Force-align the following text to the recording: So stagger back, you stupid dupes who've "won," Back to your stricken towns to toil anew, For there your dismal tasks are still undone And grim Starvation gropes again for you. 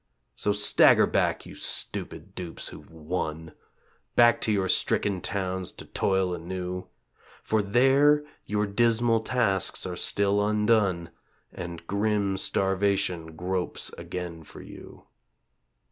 So 0.35 0.51
stagger 0.51 1.05
back, 1.05 1.45
you 1.45 1.53
stupid 1.53 2.33
dupes 2.33 2.69
who've 2.69 2.89
"won," 2.89 3.51
Back 4.15 4.41
to 4.41 4.51
your 4.51 4.67
stricken 4.67 5.21
towns 5.21 5.71
to 5.73 5.85
toil 5.85 6.33
anew, 6.33 6.87
For 7.43 7.61
there 7.61 8.23
your 8.47 8.65
dismal 8.65 9.19
tasks 9.19 9.85
are 9.85 9.95
still 9.95 10.43
undone 10.43 11.11
And 11.53 11.85
grim 11.85 12.39
Starvation 12.39 13.35
gropes 13.35 13.93
again 13.93 14.43
for 14.43 14.63
you. 14.63 15.03